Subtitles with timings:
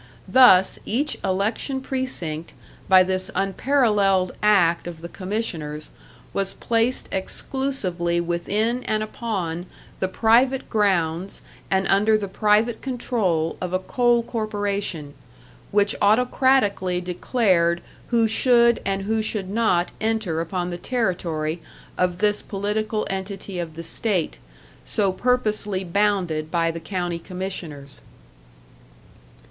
[0.27, 2.53] Thus each election precinct
[2.89, 5.91] by this unparalleled act of the commissioners
[6.33, 9.67] was placed exclusively within and upon
[9.99, 15.13] the private grounds and under the private control of a coal corporation,
[15.69, 21.61] which autocratically declared who should and who should not enter upon the territory
[21.95, 24.39] of this political entity of the state,
[24.83, 28.01] so purposely bounded by the county commissioners.